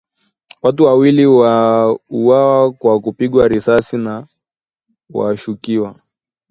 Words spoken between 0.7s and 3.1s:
wawili wauawa kwa